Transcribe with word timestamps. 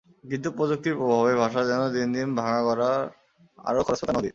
কিন্তু 0.23 0.47
প্রযুক্তির 0.51 0.95
প্রভাবে 0.95 1.33
ভাষা 1.35 1.61
যেন 1.63 1.81
দিন 1.89 2.07
দিন 2.13 2.27
ভাঙা-গড়ার 2.35 3.01
আরও 3.59 3.81
খরস্রোতা 3.83 4.13
নদী। 4.13 4.29